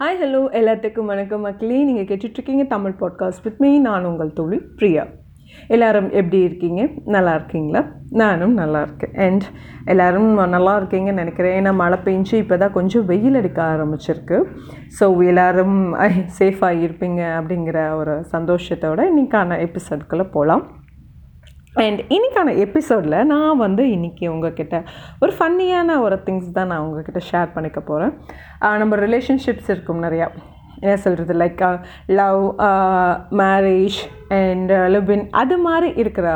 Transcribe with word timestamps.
Hi 0.00 0.16
hello 0.22 0.38
எல்லாத்துக்கும் 0.52 1.04
வணக்கம் 1.04 1.40
மக்களே. 1.40 1.84
நீங்கள் 1.84 2.16
கேட்டுட்ருக்கீங்க 2.16 2.66
தமிழ் 2.66 2.94
பாட்காஸ்ட் 3.00 3.42
வித் 3.42 3.58
மீ 3.58 3.78
நான் 3.78 4.04
உங்கள் 4.04 4.32
தொழில் 4.32 4.68
பிரியா. 4.76 5.06
எல்லோரும் 5.68 6.10
எப்படி 6.10 6.42
இருக்கீங்க? 6.42 6.88
நல்லா 7.04 7.34
இருக்கீங்களா? 7.34 7.84
நானும் 8.10 8.54
நல்லா 8.54 8.82
இருக்கேன். 8.82 9.14
அண்ட் 9.14 9.42
எல்லோரும் 9.84 10.48
நல்லா 10.48 10.80
இருக்கீங்கன்னு 10.80 11.12
நினைக்கிறேன். 11.12 11.64
ஏன்னா 11.64 11.74
மழை 11.74 11.98
பெஞ்சு 12.04 12.34
இப்போ 12.34 12.56
தான் 12.56 12.72
கொஞ்சம் 12.72 13.04
வெயில் 13.04 13.34
அடிக்க 13.34 13.62
ஆரம்பிச்சிருக்கு. 13.62 14.44
ஸோ 15.00 15.24
எல்லோரும் 15.24 15.94
சேஃபாக 16.38 16.82
இருப்பீங்க 16.86 17.20
அப்படிங்கிற 17.40 17.94
ஒரு 17.96 18.24
சந்தோஷத்தோட 18.32 19.02
இன்றைக்கான 19.12 19.68
எபிசோட்குள்ளே 19.68 20.30
போகலாம் 20.30 20.82
அண்ட் 21.82 22.00
இன்றைக்கான 22.14 22.50
எபிசோடில் 22.56 23.26
நான் 23.26 23.56
வந்து 23.56 23.84
இன்றைக்கி 23.84 24.28
உங்ககிட்ட 24.28 24.76
ஒரு 25.20 25.32
ஃபன்னியான 25.38 25.98
ஒரு 26.00 26.16
திங்ஸ் 26.26 26.52
தான் 26.52 26.66
நான் 26.66 26.78
உங்ககிட்ட 26.78 27.20
ஷேர் 27.30 27.54
பண்ணிக்க 27.54 27.80
போகிறேன் 27.80 28.12
நம்ம 28.58 28.96
ரிலேஷன்ஷிப்ஸ் 28.96 29.70
இருக்கும் 29.74 30.02
நிறையா. 30.02 30.26
என்ன 30.80 30.96
சொல்கிறது 30.96 31.34
like 31.40 31.62
love 32.06 32.40
marriage 33.42 33.98
and 34.40 34.72
live in 34.94 35.26
அது 35.42 35.58
மாதிரி 35.58 35.92
இருக்கிற 36.02 36.28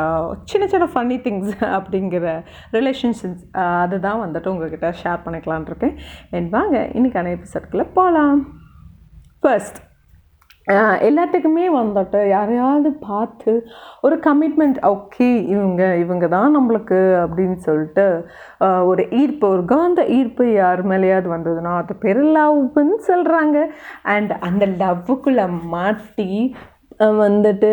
சின்ன 0.43 0.67
சின்ன 0.67 0.85
ஃபன்னி 0.93 1.17
திங்ஸ் 1.25 1.51
அப்படிங்கிற 1.77 2.35
ரிலேஷன்ஷிப்ஸ் 2.71 3.43
அதுதான் 3.81 4.21
வந்துட்டு 4.23 4.47
உங்ககிட்ட 4.47 4.89
ஷேர் 5.03 5.25
பண்ணிக்கலான் 5.25 5.67
இருக்கேன். 5.71 5.97
அண்ட் 6.31 6.49
வாங்க 6.49 6.89
இன்றைக்கான 6.93 7.37
எபிசோட்குள்ளே 7.37 7.87
போகலாம் 7.93 8.41
ஃபர்ஸ்ட் 9.39 9.79
எல்லாத்துக்குமே 11.01 11.65
வந்துட்டு 11.73 12.19
யாரையாவது 12.27 12.89
பார்த்து 13.01 13.51
ஒரு 14.01 14.15
கமிட்மெண்ட் 14.25 14.79
ஓகே 14.85 15.29
இவங்க 15.45 15.83
இவங்க 15.95 16.25
தான் 16.27 16.55
நம்மளுக்கு 16.55 16.99
அப்படின்னு 17.23 17.57
சொல்லிட்டு 17.59 18.05
ஒரு 18.85 19.03
ஈர்ப்பு 19.11 19.47
ஒரு 19.47 19.63
காந்த 19.65 20.03
ஈர்ப்பு 20.09 20.45
யார் 20.53 20.83
மேலேயாவது 20.83 21.29
வந்ததுன்னா 21.29 21.73
அது 21.75 21.95
பேர் 21.95 22.21
லவ்னு 22.31 22.97
சொல்கிறாங்க 23.07 23.59
அண்ட் 24.07 24.33
அந்த 24.39 24.65
லவ்வுக்குள்ளே 24.79 25.47
மாட்டி 25.69 26.29
வந்துட்டு 26.99 27.69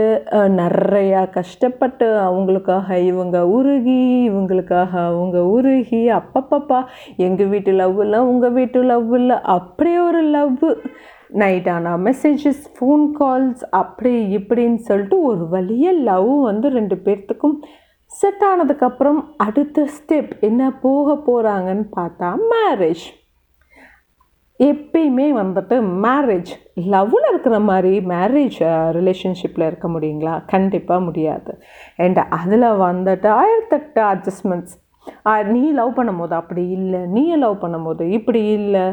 நிறையா 0.56 1.20
கஷ்டப்பட்டு 1.30 2.06
அவங்களுக்காக 2.20 2.98
இவங்க 3.02 3.38
உருகி 3.48 3.96
இவங்களுக்காக 4.28 4.92
அவங்க 5.05 5.38
உருகி 5.48 6.02
அப்பப்பப்பா 6.10 6.78
எங்கள் 7.16 7.48
வீட்டு 7.48 7.72
லவ் 7.72 7.98
இல்லை 8.00 8.20
உங்கள் 8.27 8.52
வீட்டு 8.52 8.82
லவ் 8.84 9.10
இல்லை 9.14 9.38
அப்படியே 9.54 9.98
ஒரு 10.00 10.22
லவ் 10.28 10.62
நைட் 11.36 11.69
ஆனால் 11.69 12.02
மெசேஜஸ் 12.02 12.64
ஃபோன் 12.74 13.04
கால்ஸ் 13.19 13.64
அப்படி 13.72 14.14
இப்படின்னு 14.38 14.80
சொல்லிட்டு 14.84 15.19
ஒரு 15.22 15.44
வழிய 15.48 15.92
லவ் 16.04 16.32
வந்து 16.42 16.69
ரெண்டு 16.70 16.98
பேர்த்துக்கும் 17.04 17.58
செட் 18.10 18.44
ஆனதுக்கப்புறம் 18.44 19.20
அடுத்த 19.36 19.88
ஸ்டெப் 19.97 20.32
என்ன 20.41 20.72
போக 20.80 21.16
போகிறாங்கன்னு 21.27 21.86
பார்த்தா 21.97 22.28
மேரேஜ் 22.52 23.06
எப்பயுமே 24.58 25.26
வந்துட்டு 25.40 25.76
மேரேஜ் 26.04 26.52
லவ்வில் 26.94 27.28
இருக்கிற 27.30 27.56
மாதிரி 27.68 27.92
மேரேஜ் 28.14 28.58
ரிலேஷன்ஷிப்பில் 28.98 29.66
இருக்க 29.66 29.88
முடியுங்களா? 29.88 30.34
கண்டிப்பாக 30.46 31.04
முடியாது. 31.08 31.52
அண்ட் 31.96 32.20
அதில் 32.38 32.66
வந்துட்டு 32.86 33.30
ஆயிரத்தெட்டு 33.42 34.02
அட்ஜஸ்ட்மெண்ட்ஸ் 34.12 34.76
நீ 35.52 35.60
லவ் 35.78 35.92
பண்ணும் 35.96 36.20
போது 36.20 36.34
அப்படி 36.38 36.62
இல்லை 36.76 37.00
நீ 37.16 37.22
லவ் 37.42 37.60
பண்ணும் 37.60 37.84
போது 37.84 38.04
இப்படி 38.16 38.40
இல்லை 38.58 38.84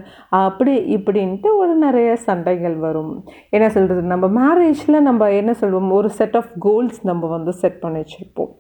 அப்படி 0.42 0.74
இப்படின்ட்டு 0.96 1.50
ஒரு 1.62 1.74
நிறைய 1.86 2.10
சண்டைகள் 2.28 2.76
வரும். 2.86 3.14
என்ன 3.50 3.70
சொல்கிறது 3.70 4.02
நம்ம 4.14 4.28
மேரேஜில் 4.42 5.00
நம்ம 5.10 5.32
என்ன 5.32 5.54
சொல்லுவோம் 5.62 5.96
ஒரு 6.00 6.10
செட் 6.20 6.38
ஆஃப் 6.42 6.52
கோல்ஸ் 6.60 7.00
நம்ம 7.12 7.28
வந்து 7.28 7.54
செட் 7.64 7.80
பண்ணி 7.80 8.04
வச்சுருப்போம். 8.04 8.54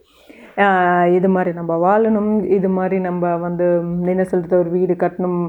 இது 1.17 1.29
மாதிரி 1.35 1.51
நம்ம 1.59 1.73
வாழணும். 1.85 2.31
இது 2.57 2.69
மாதிரி 2.77 2.97
நம்ம 3.07 3.35
வந்து 3.45 3.65
என்ன 4.13 4.23
சொல்கிறது 4.31 4.59
ஒரு 4.63 4.69
வீடு 4.77 4.93
கட்டணும். 4.93 5.41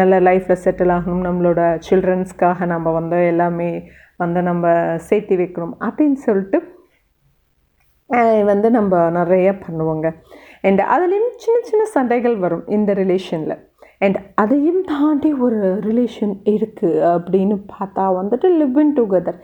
நல்ல 0.00 0.20
லைஃப்பில் 0.28 0.62
செட்டில் 0.64 0.94
ஆகணும். 0.96 1.24
நம்மளோட 1.28 1.60
சில்ட்ரன்ஸ்க்காக 1.88 2.66
நம்ம 2.74 2.92
வந்து 2.98 3.18
எல்லாமே 3.32 3.70
வந்து 4.22 4.42
நம்ம 4.50 4.96
சேர்த்து 5.08 5.36
வைக்கணும். 5.42 5.74
அப்படின்னு 5.88 6.20
சொல்லிட்டு 6.28 6.60
வந்து 8.52 8.68
நம்ம 8.78 8.94
நிறைய 9.10 9.50
பண்ணுவோங்க. 9.64 10.06
அண்ட் 10.68 10.80
அதுலேயும் 10.94 11.36
சின்ன 11.44 11.58
சின்ன 11.70 11.84
சண்டைகள் 11.96 12.36
வரும் 12.44 12.64
இந்த 12.76 12.90
ரிலேஷனில் 12.94 13.54
அண்ட் 14.04 14.18
அதையும் 14.42 14.80
தாண்டி 14.84 15.30
ஒரு 15.46 15.60
ரிலேஷன் 15.88 16.34
இருக்குது 16.52 17.02
அப்படின்னு 17.12 17.56
பார்த்தா 17.72 18.04
வந்துட்டு 18.18 18.48
லிவ் 18.60 18.78
இன் 18.82 18.94
டுகெதர் 18.98 19.38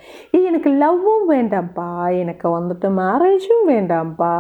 எனக்கு 0.48 0.70
லவ்வும் 0.82 1.26
வேண்டாம்ப்பா 1.34 1.88
எனக்கு 2.22 2.48
வந்துட்டு 2.56 2.88
மேரேஜும் 3.00 3.64
வேண்டாம்ப்பா 3.72 4.32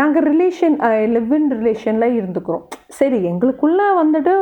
நாங்கள் 0.00 0.26
ரிலேஷன் 0.30 0.76
லிவ் 1.14 1.32
இன் 1.38 1.48
ரிலேஷனில் 1.58 2.16
இருந்துக்கிறோம். 2.18 2.66
சரி 2.98 3.16
எங்களுக்குள்ளே 3.30 3.86
வந்துட்டு 4.00 4.34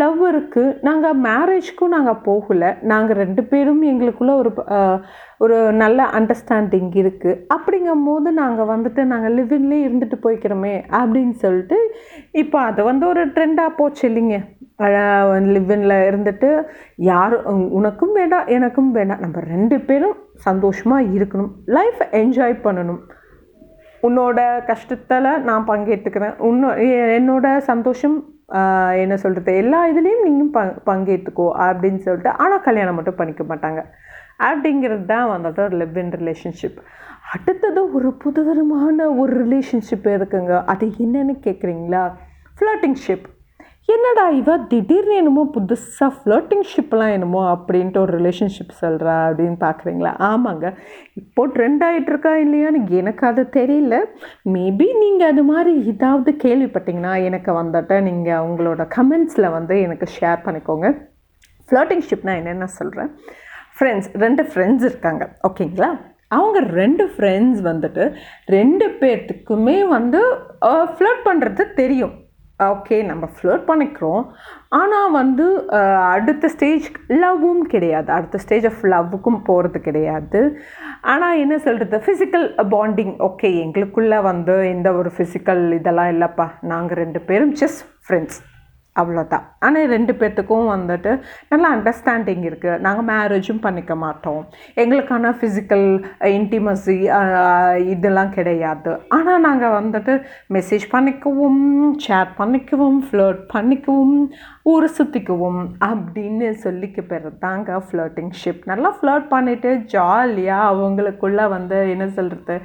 லவ் 0.00 0.22
இருக்குது 0.30 0.74
நாங்கள் 0.88 1.20
மேரேஜ்க்கும் 1.26 1.94
நாங்கள் 1.96 2.22
போகலை. 2.26 2.70
நாங்கள் 2.92 3.20
ரெண்டு 3.22 3.42
பேரும் 3.50 3.82
எங்களுக்குள்ளே 3.92 4.34
ஒரு 4.42 4.50
ஒரு 5.44 5.56
நல்ல 5.82 6.00
அண்டர்ஸ்டாண்டிங் 6.18 6.90
இருக்குது 7.00 7.38
அப்படிங்கும் 7.54 8.04
போது 8.08 8.28
நாங்கள் 8.42 8.70
வந்துட்டு 8.72 9.00
நாங்கள் 9.12 9.34
லிவின்லேயே 9.38 9.86
இருந்துட்டு 9.86 10.16
போய்க்கிறோமே 10.24 10.74
அப்படின்னு 11.00 11.34
சொல்லிட்டு 11.44 11.78
இப்போ 12.42 12.58
அது 12.68 12.80
வந்து 12.90 13.04
ஒரு 13.12 13.22
ட்ரெண்டாக 13.34 13.76
போச்சு 13.78 14.04
இல்லைங்க. 14.08 14.36
லிவினில் 15.54 15.96
இருந்துட்டு 16.10 16.48
யாரும் 17.10 17.44
உனக்கும் 17.78 18.14
வேண்டாம் 18.18 18.46
எனக்கும் 18.56 18.90
வேண்டாம். 18.96 19.22
நம்ம 19.24 19.42
ரெண்டு 19.54 19.76
பேரும் 19.88 20.16
சந்தோஷமாக 20.46 21.10
இருக்கணும். 21.18 21.52
லைஃப் 21.76 22.00
என்ஜாய் 22.22 22.56
பண்ணணும். 22.66 23.00
உன்னோட 24.06 24.38
கஷ்டத்தில் 24.70 25.28
நான் 25.48 25.68
பங்கேற்றுக்கிறேன். 25.70 26.34
உன்னோ 26.48 26.68
என்னோட 27.18 27.46
சந்தோஷம் 27.70 28.16
என்ன 29.02 29.14
சொல்கிறது 29.22 29.52
எல்லா 29.62 29.78
இதுலேயும் 29.90 30.24
நீங்கள் 30.26 30.50
பங் 30.56 30.74
பங்கேற்றுக்கோ 30.88 31.46
அப்படின்னு 31.66 32.00
சொல்லிட்டு 32.06 32.32
ஆனால் 32.44 32.64
கல்யாணம் 32.66 32.96
மட்டும் 32.98 33.18
பண்ணிக்க 33.20 33.42
மாட்டாங்க. 33.50 33.80
அப்படிங்கிறது 34.48 35.04
தான் 35.12 35.30
வந்துட்டு 35.34 35.62
ஒரு 35.68 35.76
லிவ் 35.82 35.98
இன் 36.02 36.12
ரிலேஷன்ஷிப் 36.20 36.78
அடுத்தது 37.34 37.80
ஒரு 37.96 38.08
புதுவிதமான 38.22 39.06
ஒரு 39.20 39.32
ரிலேஷன்ஷிப் 39.44 40.08
இருக்குங்க. 40.16 40.54
அது 40.72 40.86
என்னென்னு 41.04 41.36
கேட்குறீங்களா 41.46 42.02
ஃப்ளட்டிங் 42.58 42.98
ஷிப் 43.04 43.26
என்னடா 43.88 44.28
இவ 44.28 44.56
திடீர்னு 44.70 45.14
என்னமோ 45.14 45.50
புதுசாக 45.54 46.08
ஃப்ளோட்டிங் 46.16 46.64
ஷிப்லாம் 46.70 47.12
என்னமோ 47.12 47.40
அப்படின்ட்டு 47.54 47.98
ஒரு 47.98 48.12
ரிலேஷன்ஷிப் 48.18 48.72
சொல்கிறா 48.80 49.16
அப்படின்னு 49.26 49.58
பார்க்குறீங்களா 49.64 50.12
ஆமாங்க. 50.28 50.74
இப்போ 51.14 51.46
ட்ரெண்ட் 51.46 51.82
ஆகிட்டுருக்கா 51.88 52.32
இல்லையான்னு 52.44 52.80
எனக்கு 53.00 53.26
அது 53.26 53.42
தெரியல. 53.58 53.98
மேபி 54.54 54.88
நீங்கள் 55.02 55.30
அது 55.32 55.42
மாதிரி 55.42 55.74
ஏதாவது 55.92 56.32
கேள்விப்பட்டீங்கன்னா 56.44 57.24
எனக்கு 57.24 57.52
வந்துட்டு 57.52 58.00
நீங்கள் 58.00 58.42
உங்களோட 58.48 58.86
கமெண்ட்ஸில் 58.96 59.50
வந்து 59.50 59.76
எனக்கு 59.80 60.08
ஷேர் 60.18 60.42
பண்ணிக்கோங்க. 60.46 60.90
ஃப்ளோட்டிங் 61.68 62.04
நான் 62.22 62.40
என்னென்ன 62.42 62.66
சொல்கிறேன் 62.66 63.12
ஃப்ரெண்ட்ஸ் 63.78 64.10
ரெண்டு 64.24 64.42
ஃப்ரெண்ட்ஸ் 64.50 64.88
இருக்காங்க. 64.90 65.24
ஓகேங்களா? 65.48 65.92
அவங்க 66.28 66.58
ரெண்டு 66.80 67.04
ஃப்ரெண்ட்ஸ் 67.14 67.62
வந்துட்டு 67.70 68.04
ரெண்டு 68.46 68.86
பேர்த்துக்குமே 69.00 69.78
வந்து 69.88 70.20
ஃப்ளோட் 70.94 71.22
பண்ணுறது 71.24 71.64
தெரியும். 71.82 72.14
ஓகே 72.62 72.96
நம்ம 73.08 73.24
ஃப்ளோட் 73.36 73.62
பண்ணிக்கிறோம். 73.68 74.24
ஆனால் 74.80 75.10
வந்து 75.10 75.44
அடுத்த 76.14 76.48
ஸ்டேஜ் 76.54 76.86
லவ்வும் 77.22 77.62
கிடையாது. 77.72 78.08
அடுத்த 78.16 78.38
ஸ்டேஜ் 78.44 78.66
ஆஃப் 78.70 78.84
லவ்வுக்கும் 78.92 79.40
போகிறது 79.48 79.80
கிடையாது. 79.80 80.40
ஆனால் 81.12 81.40
என்ன 81.44 81.58
சொல்கிறது 81.58 82.02
ஃபிசிக்கல் 82.06 82.46
பாண்டிங் 82.74 83.14
ஓகே 83.28 83.50
எங்களுக்குள்ளே 83.64 84.22
வந்து 84.30 84.56
எந்த 84.74 84.92
ஒரு 85.00 85.12
ஃபிசிக்கல் 85.16 85.64
இதெல்லாம் 85.80 86.12
இல்லைப்பா. 86.14 86.48
நாங்கள் 86.72 87.00
ரெண்டு 87.02 87.22
பேரும் 87.30 87.54
ஜஸ்ட் 87.62 87.82
ஃப்ரெண்ட்ஸ் 88.06 88.40
அவ்வளோதான் 89.00 89.44
ஆனால் 89.66 89.90
ரெண்டு 89.94 90.12
பேர்த்துக்கும் 90.20 90.68
வந்துட்டு 90.74 91.12
நல்லா 91.52 91.68
அண்டர்ஸ்டாண்டிங் 91.76 92.44
இருக்குது 92.48 92.80
நாங்கள் 92.86 93.08
மேரேஜும் 93.10 93.62
பண்ணிக்க 93.66 93.94
மாட்டோம். 94.04 94.42
எங்களுக்கான 94.82 95.32
ஃபிசிக்கல் 95.38 95.86
இன்டிமசி 96.36 96.96
இதெல்லாம் 97.94 98.34
கிடையாது. 98.38 98.92
ஆனால் 99.18 99.44
நாங்கள் 99.48 99.76
வந்துட்டு 99.80 100.14
மெசேஜ் 100.56 100.86
பண்ணிக்குவோம் 100.94 101.62
சேட் 102.06 102.32
பண்ணிக்குவோம் 102.40 103.00
ஃப்ளோட் 103.08 103.40
பண்ணிக்குவோம். 103.54 104.18
ஊரை 104.66 104.88
சுற்றிக்குவோம் 104.98 105.62
அப்படின்னு 105.86 106.46
சொல்லிக்க 106.62 107.00
பேர் 107.08 107.26
தாங்க 107.38 107.78
ஃப்ளோட்டிங் 107.86 108.30
ஷிப் 108.40 108.62
நல்லா 108.70 108.90
ஃப்ளோட் 108.98 109.26
பண்ணிவிட்டு 109.34 109.70
ஜாலியாக 109.94 110.70
அவங்களுக்குள்ளே 110.70 111.44
வந்து 111.54 111.78
என்ன 111.94 112.06
சொல்கிறது 112.18 112.56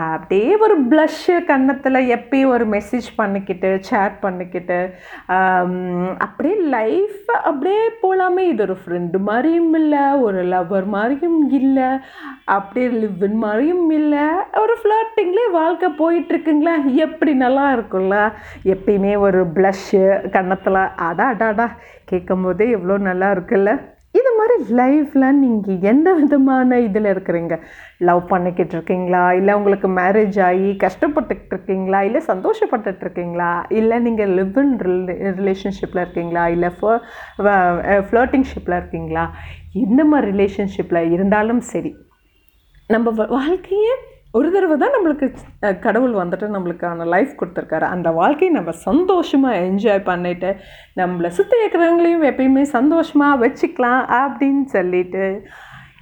அப்படியே 0.00 0.52
ஒரு 0.66 0.76
ப்ளஷ்ஷு 0.92 1.36
கன்னத்தில் 1.50 2.00
எப்பயும் 2.16 2.52
ஒரு 2.56 2.66
மெசேஜ் 2.76 3.08
பண்ணிக்கிட்டு 3.16 3.70
சேட் 3.90 4.16
பண்ணிக்கிட்டு 4.20 4.80
அப்படியே 6.26 6.56
லைஃப் 6.76 7.20
அப்படியே 7.42 7.82
போகலாமே 8.04 8.44
இது 8.52 8.64
ஒரு 8.68 8.76
ஃப்ரெண்டு 8.84 9.20
மாதிரியும் 9.28 9.74
இல்லை 9.82 10.04
ஒரு 10.26 10.42
லவ்வர் 10.54 10.88
மாதிரியும் 10.96 11.40
இல்லை 11.60 11.90
அப்படியே 12.54 12.88
லிவ்வின் 13.02 13.38
மாதிரியும் 13.44 13.90
இல்லை. 13.98 14.24
ஒரு 14.62 14.74
ஃப்ளர்ட்டிங்லேயே 14.80 15.48
வாழ்க்கை 15.50 15.88
போயிட்டுருக்குங்களா 16.00 16.74
எப்படி 17.06 17.32
நல்லா 17.44 17.66
இருக்கும்ல? 17.76 18.16
எப்பயுமே 18.74 19.12
ஒரு 19.26 19.40
ப்ளஷ்ஷு 19.56 20.02
கன்னத்தில். 20.36 20.80
அதான் 21.08 21.32
அடாடா 21.42 21.66
கேட்கும் 22.12 22.44
போதே 22.46 22.68
எவ்வளோ 22.76 22.96
நல்லா 23.08 23.30
இருக்குல்ல? 23.36 23.72
இது 24.18 24.30
மாதிரி 24.38 24.54
லைஃப்பில் 24.78 25.26
நீங்கள் 25.42 25.84
எந்த 25.90 26.08
விதமான 26.18 26.78
இதில் 26.86 27.08
இருக்கிறீங்க? 27.12 27.54
லவ் 28.08 28.20
பண்ணிக்கிட்டு 28.32 28.74
இருக்கீங்களா? 28.76 29.22
இல்லை 29.38 29.52
உங்களுக்கு 29.58 29.88
மேரேஜ் 30.00 30.38
ஆகி 30.48 30.68
கஷ்டப்பட்டுக்கிட்டு 30.84 31.54
இருக்கீங்களா? 31.56 32.00
இல்லை 32.08 32.20
சந்தோஷப்பட்டுட்டு 32.28 33.04
இருக்கீங்களா? 33.06 33.50
இல்லை 33.80 33.98
நீங்கள் 34.06 34.34
லிவ் 34.38 34.60
இன் 34.62 34.76
ரிலேஷன்ஷிப்பில் 35.40 36.02
இருக்கீங்களா? 36.04 36.44
இல்லை 36.56 36.70
ஃப்ளோட்டிங்ஷிப்பில் 38.10 38.78
இருக்கீங்களா? 38.80 39.26
எந்த 39.84 40.04
மாதிரி 40.12 40.30
ரிலேஷன்ஷிப்பில் 40.34 41.12
இருந்தாலும் 41.16 41.62
சரி 41.72 41.92
நம்ம 42.94 43.26
வாழ்க்கையே 43.36 43.94
ஒரு 44.38 44.48
தடவை 44.52 44.76
தான் 44.82 44.94
நம்மளுக்கு 44.96 45.26
கடவுள் 45.86 46.14
வந்துட்டு 46.20 46.46
நம்மளுக்கான 46.54 47.06
லைஃப் 47.14 47.32
கொடுத்துருக்காரு. 47.40 47.86
அந்த 47.94 48.08
வாழ்க்கையை 48.20 48.52
நம்ம 48.58 48.72
சந்தோஷமாக 48.86 49.58
என்ஜாய் 49.66 50.08
பண்ணிட்டு 50.10 50.50
நம்மளை 51.00 51.30
சுற்றி 51.38 51.58
இருக்கிறவங்களையும் 51.62 52.24
எப்பயுமே 52.30 52.64
சந்தோஷமாக 52.76 53.40
வச்சுக்கலாம் 53.44 54.02
அப்படின்னு 54.22 54.64
சொல்லிட்டு 54.76 55.26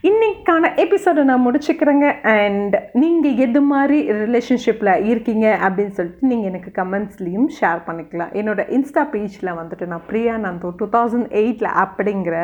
இன்றைக்கான 0.08 0.68
எபிசோடை 0.82 1.22
நான் 1.30 1.44
முடிச்சுக்கிறேங்க. 1.46 2.06
அண்ட் 2.34 2.76
நீங்கள் 3.00 3.40
எது 3.44 3.60
மாதிரி 3.72 3.98
ரிலேஷன்ஷிப்பில் 4.20 4.92
இருக்கீங்க 5.10 5.46
அப்படின்னு 5.64 5.94
சொல்லிட்டு 5.98 6.30
நீங்கள் 6.30 6.50
எனக்கு 6.50 6.70
கமெண்ட்ஸ்லேயும் 6.78 7.48
ஷேர் 7.58 7.82
பண்ணிக்கலாம். 7.88 8.32
என்னோட 8.40 8.62
இன்ஸ்டா 8.76 9.02
பேஜில் 9.14 9.58
வந்துட்டு 9.60 9.86
நான் 9.92 10.06
பிரியா 10.10 10.36
நந்தோ 10.46 10.70
டூ 10.80 10.88
தௌசண்ட் 10.96 11.28
எயிட்டில் 11.40 11.76
அப்படிங்கிற 11.84 12.36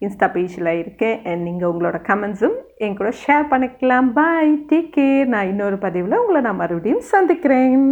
இன்ஸ்டா 0.00 0.26
பேஜில் 0.32 0.78
இருக்கேன் 0.78 1.20
அண்ட் 1.24 1.42
நீங்கள் 1.42 1.70
உங்களோட 1.70 1.98
கமெண்ட்ஸும் 2.08 2.56
என் 2.76 2.96
கூட 2.96 3.10
ஷேர் 3.26 3.46
பண்ணிக்கலாம். 3.52 4.08
பாய் 4.12 4.52
டேக் 4.70 4.90
கேர் 4.96 5.24
நான் 5.24 5.46
இன்னொரு 5.46 5.78
பதிவில் 5.78 6.18
உங்களை 6.18 6.40
நான் 6.40 6.60
மறுபடியும் 6.62 7.00
சந்திக்கிறேன். 7.00 7.86